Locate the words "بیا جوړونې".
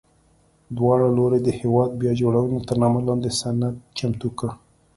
2.01-2.59